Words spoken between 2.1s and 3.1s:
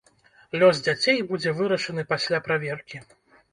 пасля праверкі.